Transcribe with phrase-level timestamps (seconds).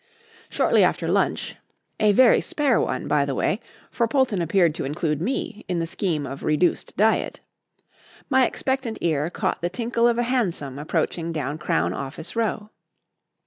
[0.49, 1.57] Shortly after lunch
[1.99, 3.59] (a very spare one, by the way,
[3.91, 7.39] for Polton appeared to include me in the scheme of reduced diet)
[8.27, 12.71] my expectant ear caught the tinkle of a hansom approaching down Crown Office Row.